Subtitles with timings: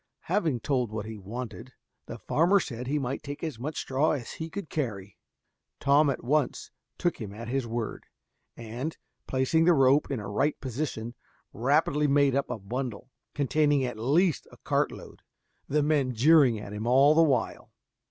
[0.21, 1.73] Having told what he wanted,
[2.07, 5.15] the farmer said he might take as much straw as he could carry.
[5.79, 8.05] Tom at once took him at his word,
[8.57, 11.13] and, placing the rope in a right position,
[11.53, 15.21] rapidly made up a bundle containing at least a cartload,
[15.69, 17.69] the men jeering at him all the while.